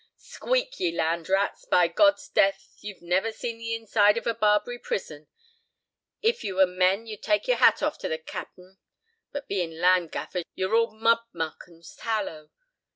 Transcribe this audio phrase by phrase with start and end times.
[0.17, 1.65] "Squeak, ye land rats.
[1.65, 5.27] By God's death, you've never seen the inside of a Barbary prison.
[6.23, 8.79] If you were men you'd take your hat off to the capt'n.
[9.31, 12.49] But being land gaffers, you're all mud muck and tallow.